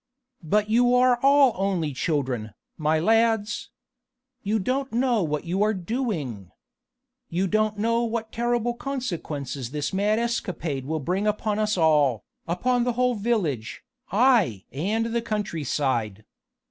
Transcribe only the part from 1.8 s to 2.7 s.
children,